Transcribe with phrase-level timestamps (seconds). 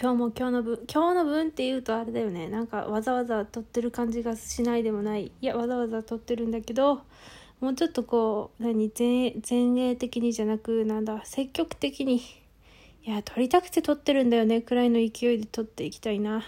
[0.00, 2.48] 今日も今日の分今日の分って言うとあれだよね。
[2.48, 5.32] なんかわざわざ撮ってる感じがしないでもない。
[5.40, 7.02] いやわざわざ撮ってるんだけど
[7.58, 9.34] もうちょっとこう何前
[9.76, 12.18] 衛的にじゃなくなんだ積極的に
[13.04, 16.44] いや撮りたくて撮ってるんだよねくらいの勢いで撮っていきたいな。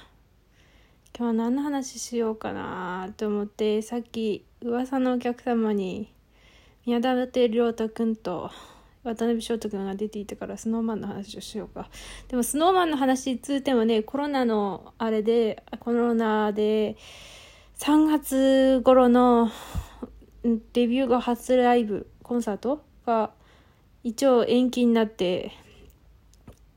[1.19, 6.13] 今日は何の話しようかなと思ってさっき噂のお客様に
[6.87, 8.53] 宮舘亮太君と
[9.03, 11.89] 渡辺翔太君が出ていたからスノーマンの話をしようか。
[12.29, 16.97] でもスノーマンの話つうてもねコロナのあれでコロナで
[17.79, 19.51] 3月頃の
[20.75, 23.31] デビューが初ライブコンサートが
[24.05, 25.53] 一応延期になって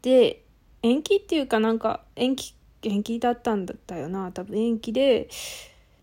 [0.01, 0.45] で
[0.81, 4.57] 延期っていうかなんか延期延期だったんだったよな多分。
[4.57, 5.29] 延期で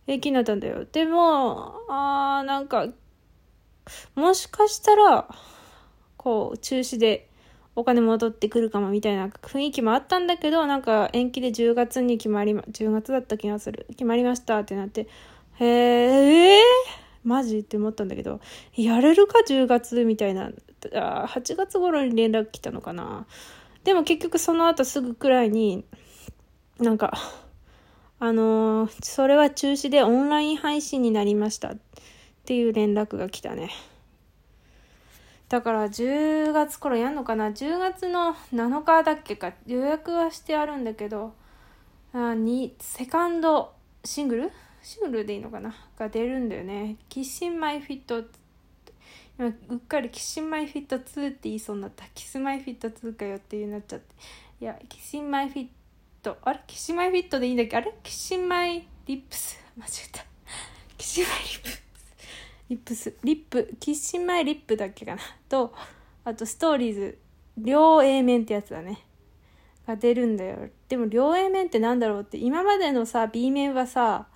[0.07, 0.87] 延期になったんだよ。
[0.91, 2.88] でもあーなんか
[4.15, 5.29] もしかしたら
[6.20, 7.30] こう中止で
[7.74, 13.87] お金戻ってくるかもみたいな雰囲気もあったんだけどなんか延期で10月に決まりま10月だった気がする。
[13.88, 15.09] 決まりましたってなって
[15.60, 16.60] へえー、
[17.24, 18.38] マジって思ったんだけど
[18.74, 20.51] やれるか？10月みたいな。
[20.95, 23.24] あ8月頃に連絡来たのかな。
[23.85, 25.87] でも結局その後すぐくらいに
[26.79, 27.15] なんか
[28.18, 31.79] あのー、それは中止でオンライン配信になりましたっ
[32.45, 33.71] ていう連絡が来たね。
[35.51, 39.52] だから10月頃やんのかな？10月の7日だっけか。
[39.66, 41.34] 予約はしてあるんだけど
[42.15, 43.73] あにセカンド
[44.04, 44.52] シングル？
[44.80, 45.74] シングルでいいのかな？
[45.98, 46.96] が出るんだよね。
[47.09, 48.23] キッシンマイフィット。
[49.38, 52.04] 今うっかりキッシンマイフィット2って言いそうになった。
[52.14, 54.14] キスマイフィット2かよっていうなっちゃって。
[54.60, 55.66] いやキッシンマイフィッ
[56.23, 56.38] ト。
[56.42, 56.60] あれ？
[56.68, 57.76] キッシンマイフィットでいいんだっけ？
[57.76, 57.92] あれ？
[58.04, 59.59] キッシンマイリップス。
[59.76, 60.24] 間違えた。
[60.96, 65.22] Kissin' my lip。Lips lip kissin' my lip だっけかな？
[65.49, 65.75] と
[66.25, 67.19] あと Stories
[67.59, 69.04] 両 A 面ってやつだね。
[69.87, 70.69] が出るんだよ。
[70.88, 74.28] でも両 A 面ってなんだろうって今までのさ B 面はさ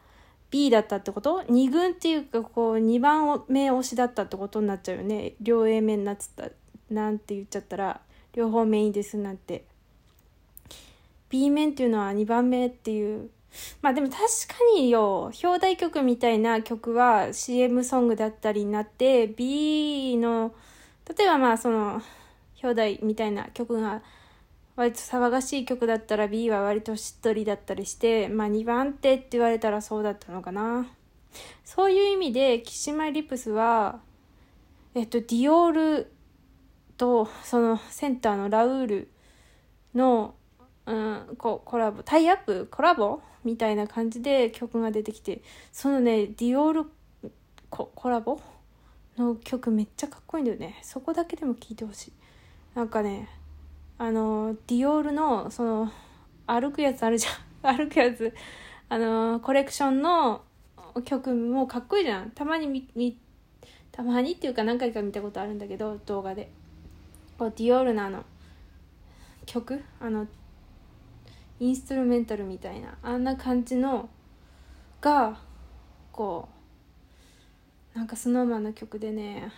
[0.51, 5.35] B だったってこと ?2 軍っていうかこう2番目推しだったってことになっちゃうよね。
[5.41, 6.51] 両 A 面になっつった
[6.91, 8.01] なんて言っちゃったら
[8.33, 9.65] 両方メインですなんて。
[11.31, 13.31] B 面っていうのは2番目っていう
[13.83, 14.25] まあでも確か
[14.77, 20.55] によ、表題曲みたいな曲は CM ソングだったりになって、B の、
[21.17, 22.03] 例えばまあその、
[22.63, 24.03] 表題みたいな曲が
[24.77, 30.87] 割と騒がしい曲だったら B は割としっとりだったりして、まあ2番手って言われたらそうだったのかな。
[31.65, 34.01] そういう意味で、キシマイリプスは、
[34.95, 36.13] えっと、ディオール
[36.97, 39.09] とそのセンターのラウール
[39.95, 40.35] の、
[40.87, 46.87] うん、こコラボ、タイアップコラボみたいな感じで曲が出てきてそのねディオール
[47.71, 48.41] コラボ？
[49.17, 50.79] の曲めっちゃかっこいいんだよね。
[50.83, 52.13] そこだけでも聴いてほしい。
[52.75, 53.29] なんかね
[53.99, 55.93] あのディオールのその
[56.47, 57.77] 歩くやつあるじゃん。
[57.79, 58.35] 歩くやつ。
[58.89, 60.43] あのコレクションの
[61.05, 62.31] 曲もかっこいいじゃん。
[62.31, 63.17] たまに見見
[63.93, 66.51] たまにっていうか何回か見たことあるんだけど動画で。
[67.39, 68.25] こうディオールのあの
[69.47, 69.83] 曲？
[70.01, 70.27] あの
[71.61, 74.09] インストゥルメンタルみたいなあんな感じの
[75.01, 75.39] が
[76.13, 76.49] こ
[77.95, 79.53] うなんか snowman の曲でね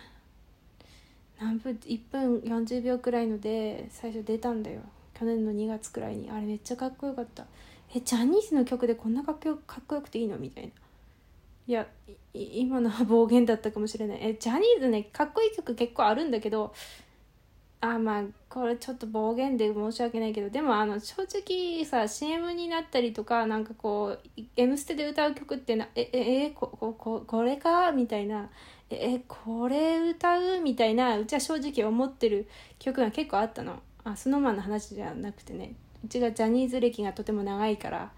[1.39, 4.81] 何分1分40秒くらいので最初出たんだよ。
[5.13, 6.29] 去年の2月くらいに。
[6.29, 7.45] あれめっちゃかっこよかった。
[7.93, 10.71] えジャニーズの曲でこんなかっこよかっこよくていいのみたいな。
[11.67, 11.87] いや
[12.33, 14.19] 今のは暴言だったかもしれない。
[14.21, 16.73] えジャニーズねかっこいい曲結構あるんだけど
[17.79, 28.49] あまあこれちょっと暴言で申し訳ないけどでもあの正直さ CM になったりとかなんかこう「M ステ」で歌う曲ってな「えええここここれか?」みたいな
[28.89, 32.47] 「えこれ歌う?」みたいなうちは正直思ってる
[32.79, 33.79] 曲が結構あったの。
[34.03, 35.75] あスノーマンの話じゃなくてね。
[36.03, 38.11] うちがジャニーズ歴がとても長いから。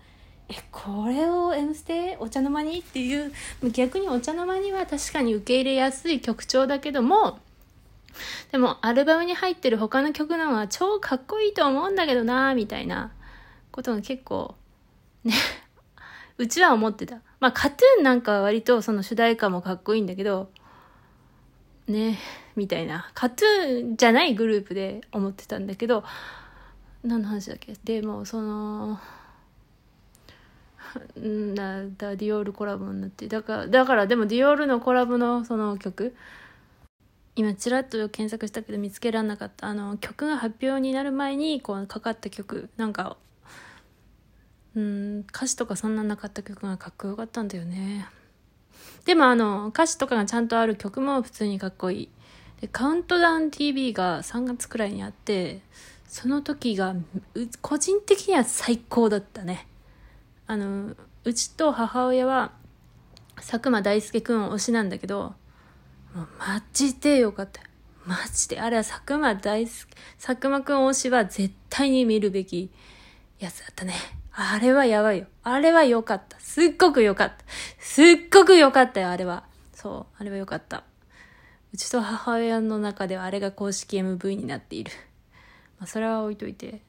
[0.47, 2.79] えこれを「M ステ」お茶の間に？
[2.79, 3.33] っていう。
[3.71, 7.39] 逆にお茶の間には確かに受け入れやすい曲調だけども
[8.51, 13.11] でもアルバムに入ってる他の曲のは超かっこいいと思うんだけどなみたいな
[13.71, 14.55] ことが結構
[15.23, 15.33] ね
[16.37, 17.21] うちは思ってた。
[17.39, 20.49] まあカトゥーンなんかは割とその主題歌もかっこいいんだけど
[21.87, 22.17] ね
[22.55, 23.11] みたいな。
[23.13, 26.03] カトゥーンじゃないグループで思ってたんだけど
[27.03, 27.73] 何の話だっけ？
[27.83, 28.99] でもその
[31.15, 33.27] なだディオールコラボになって。
[33.27, 36.15] だからだからでもディオールのコラボのその曲
[37.39, 39.67] 今ちらっと検索したけど見つけられなかった。
[39.67, 42.69] あの曲が発表になる前にこうかかった曲。
[42.75, 43.15] なんか
[44.75, 48.09] うん歌詞とかそんななかった曲がかっこよかったんだよね。
[49.05, 52.09] でもあの歌詞とかがちゃんとある曲も普通にかっこいい。
[52.59, 55.61] でカウントダウン TV が3月くらいにあって
[56.09, 56.93] その時が
[57.61, 59.65] 個人的には最高だったね。
[60.45, 60.93] あの
[61.23, 62.51] うちと母親は
[63.37, 65.35] 佐久間大介くん推しなんだけど
[66.15, 67.61] もうマジでよかった。
[68.05, 68.59] マジで。
[68.59, 69.75] あれは佐久間大好き
[70.23, 72.71] 佐久間くん推しは絶対に見るべき
[73.39, 73.93] やつだったね。
[74.31, 75.27] あれはやばいよ。
[75.43, 76.39] あれは良かった。
[76.39, 77.35] すっごく良かった。
[77.79, 79.43] すっごく良かったよあれは。
[79.73, 80.15] そう。
[80.17, 80.83] あれは良かった。
[81.71, 84.91] うちと母親の中ではあれが公式 MV になっている。
[85.79, 86.81] まあ、それは置いといて。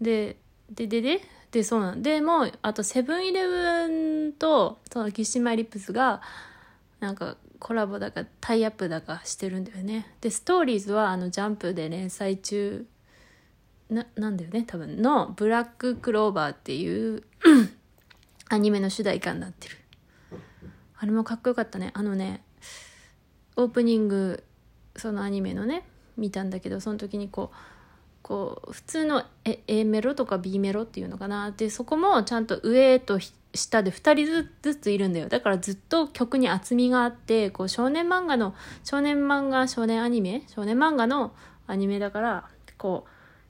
[0.00, 0.36] で、
[0.70, 1.20] で、で、で、
[1.50, 2.02] で、そうなん。
[2.02, 6.22] でも、あとセブンイレブンと、そのキッシマイリップスが、
[7.00, 10.14] なんかコラボだかタイアップだかしてるんだよね。
[10.20, 12.84] で、ストーリーズはあのジャンプで連載中、
[13.88, 17.22] な、なんだよね、多分の、ブラッククローバーっていう
[18.50, 19.76] アニメの主題歌になってる。
[20.98, 21.92] あれもかっこよかったね。
[21.94, 22.42] あのね、
[23.56, 24.42] オープニング
[24.96, 25.84] そのアニメのね
[26.16, 27.56] 見たんだけどその時にこう
[28.22, 33.18] こう普通の A, A メロとか B メロっていうのかなでそこもちゃんと上と
[33.54, 35.28] 下で2人ずついるんだよ。
[35.28, 38.54] だからずっと曲に厚みがあってこう少年漫画の
[38.84, 41.34] 少年漫画少年アニメ少年漫画の
[41.66, 43.06] アニメだからこ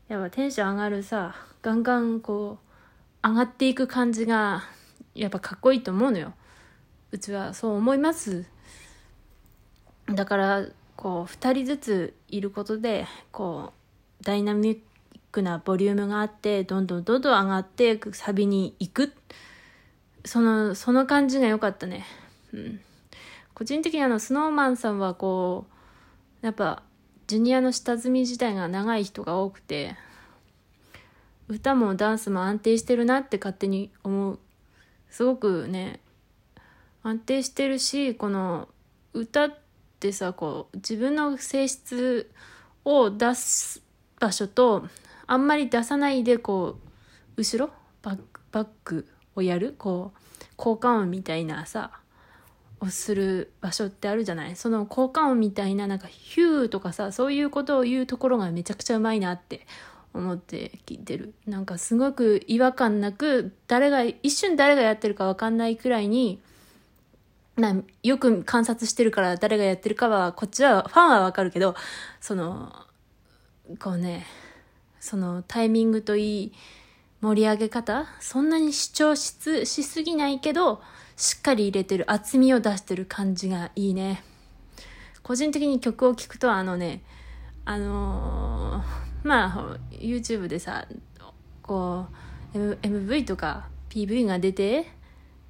[0.08, 2.58] うやっぱテンション上がるさガンガンこ
[3.24, 4.64] う上がっていく感じが
[5.14, 6.34] やっぱかっこいいと思うのよ。
[7.12, 8.46] うちはそう思います。
[10.06, 10.66] だから
[10.96, 13.72] こう2人ずついることでこ
[14.20, 14.78] うダイナミッ
[15.30, 19.12] クなボリュームがあってどんどんどんどん上がってサビに行く。
[20.24, 22.04] そのその感じが良かったね、
[22.52, 22.80] うん、
[23.54, 25.66] 個人的にあのスノーマンさんはこ
[26.42, 26.82] うやっぱ
[27.26, 29.96] ジュニアの下積み自体が長い人が多くて
[31.48, 34.38] 歌もダンスも安定してるなって勝手に思う。
[35.10, 36.00] すごくね
[37.02, 38.68] 安定してるしこの
[39.12, 39.54] 歌っ
[40.00, 42.30] てさこう自分の性質
[42.84, 43.82] を出す
[44.18, 44.88] 場所と
[45.26, 46.78] あんまり出さないでこ
[47.36, 47.72] う後ろ？
[48.02, 48.40] バック？
[48.52, 49.06] バック？
[49.34, 51.90] をやるこう効果音みたいなさ
[52.80, 54.56] をする場所ってあるじゃない？
[54.56, 59.66] その効果音みたいななんかヒューとかさそういうことを言うところがめちゃくちゃうまいなって
[60.14, 61.34] 思って聞いてる。
[61.46, 66.40] なんかすごく違和感なく誰が一瞬誰がやってるか分かんないくらいに
[67.54, 71.76] まあ、よく観察してるから誰がやってるかは、こっちは、ファンはわかるけど、
[72.18, 72.74] その、
[73.78, 74.24] こうね、
[75.00, 76.52] そのタイミングといい、
[77.22, 78.06] 盛り上げ方？
[78.18, 80.82] そんなに主張しつしすぎないけど、
[81.16, 84.24] しっかり入れてる、厚みを出してる感じがいいね。
[85.22, 87.00] 個人的に曲を聴くと、あのね、
[87.64, 90.88] あのー、まあ、YouTube でさ、
[91.62, 92.06] こ
[92.54, 94.88] う、M、MV とか PV が出て、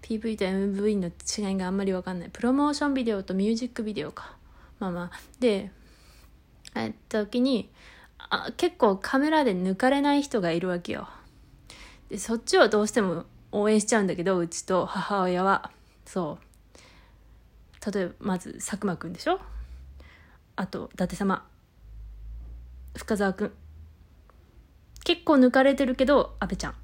[0.02, 2.28] PV と MV の違いがあんまり分かんない。
[2.30, 4.36] プロモーションビデオとミュージックビデオか。
[4.78, 5.20] まあまあ。
[5.40, 5.70] で
[6.74, 7.70] えっ時に
[8.18, 11.08] あ結構カメラで抜かれない人がいるわけよ。
[12.12, 15.70] でそっちをどうしても応援しちゃうんだけどうちと母親は
[16.04, 16.38] そ
[17.86, 19.40] う例えばまず佐久間くんでしょ？
[20.56, 21.46] あと伊達様
[22.94, 23.52] 深澤くん
[25.04, 26.74] 結構抜かれてるけど阿部ちゃん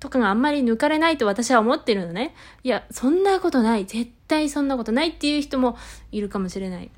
[0.00, 2.34] とかがあんまり抜かれないと私は思ってるのね。
[2.62, 3.84] いや、そんなことない。
[3.84, 5.76] 絶対そんなことないっていう人も
[6.12, 6.90] いるかもしれない。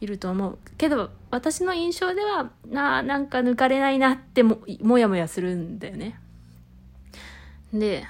[0.00, 0.58] いると思う。
[0.76, 6.18] けど、私の印象では、な、なんか抜かれないなっても、もやもやするんだよね。
[7.72, 8.04] で、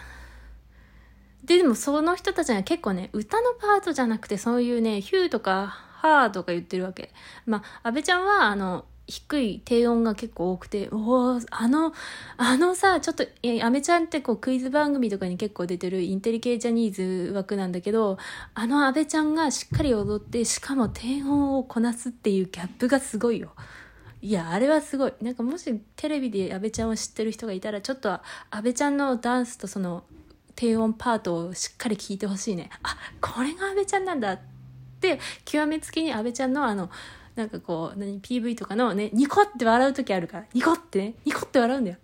[1.44, 5.68] で、でもその人たちが結構ね、歌のパートじゃなくて、そういうね、ヒューとか、
[6.00, 7.10] ハーとか言ってるわけ。
[7.46, 11.94] まあ、安倍ちゃんは、あの、低い低音が結構多くて、おおあの、
[12.36, 18.18] あのさ、ちょっと、え、アメちゃんってこうクイズ番組とかに結構出てるインテリ系ジャニーズ枠なんだけど、
[18.52, 23.52] あの阿部ちゃんがしっかり踊って、しかも低音をこなすっていうギャップがすごいよ。
[24.20, 25.12] いや、あれはすごい。
[25.22, 28.10] なんかもしテレビで阿部ちゃんを知ってる人がいたら、ちょっと
[28.50, 30.04] 阿部ちゃんのダンスとその
[30.56, 32.70] 低音パートをしっかり聞いてほしいね。
[32.82, 34.40] あ、これが阿部ちゃんなんだっ
[35.00, 36.90] て、極めつきに阿部ちゃんのあの、
[37.36, 41.96] なんかこう、何、PV とかのね、ニコって笑う時あるから、ニコってね、ニコって笑うんだよ。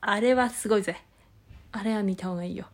[0.00, 0.96] あれはすごいぜ。
[1.72, 2.66] あれは見た方がいいよ。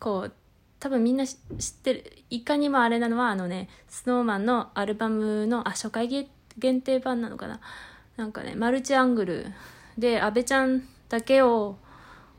[0.00, 0.32] こう、
[0.80, 1.36] 多分みんな知っ
[1.82, 7.60] てる、いかにもあれなのは、あのね、スノーマンのアルバムの、あ、初回ゲ限定版なのかな？
[8.16, 9.46] なんかね、マルチアングル
[9.96, 11.78] で、阿部ちゃんだけを、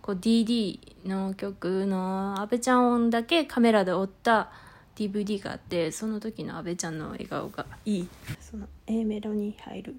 [0.02, 4.52] こう DD の曲の阿部ちゃん音だけカメラで追った
[4.96, 8.08] DVD があってその時の阿部ちゃんの笑顔がいい。
[8.42, 9.96] その A メロに入る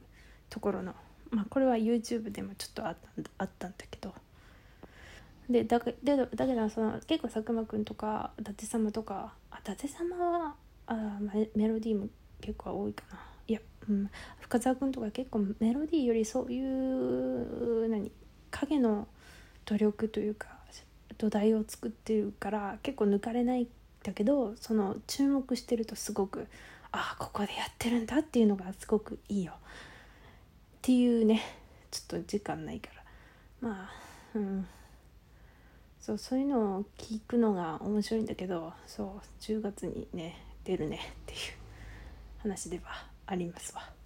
[0.49, 0.95] ところの
[1.31, 4.15] まあこれは YouTube でもちょっとあったんだあったんだけど。
[5.49, 10.55] でだでだけどその結構佐久間くんとか伊達様とかあ伊達様は
[10.87, 11.19] あ
[11.55, 12.09] メロディーも
[12.41, 13.19] 結構多いかな。
[13.51, 18.13] いや、うん、深澤君とか結構メロディーよりそういう何
[18.53, 19.09] 影の
[19.65, 20.47] 努力というか
[21.19, 23.69] 土台を作ってるから結構抜かれないん
[24.05, 26.47] だけどその注目してるとすごく
[26.93, 29.53] ああここでやってるんだっていうのがすごくいいよ。
[29.53, 29.57] っ
[30.83, 31.43] ていうね
[31.91, 32.91] ちょっと時間ないか
[33.63, 33.69] ら。
[33.69, 33.93] まあ
[34.37, 34.67] うん。
[36.01, 41.39] そうそういうのを聞くのが面白いんだけどそう10月にね出るねっていう
[42.43, 43.10] 話では。
[43.31, 44.00] ありますわ。